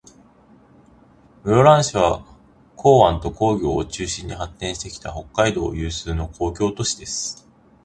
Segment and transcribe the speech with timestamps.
[1.43, 2.25] 室蘭市は、
[2.75, 7.47] 港湾と工業を中心に発展してきた、北海道有数の工業都市です。